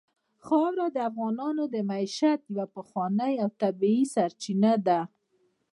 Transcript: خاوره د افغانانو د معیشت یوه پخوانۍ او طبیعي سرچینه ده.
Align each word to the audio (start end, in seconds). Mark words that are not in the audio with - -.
خاوره 0.45 0.87
د 0.95 0.97
افغانانو 1.09 1.63
د 1.73 1.75
معیشت 1.89 2.41
یوه 2.53 2.65
پخوانۍ 2.75 3.33
او 3.43 3.49
طبیعي 3.61 4.03
سرچینه 4.13 4.73
ده. 4.87 4.99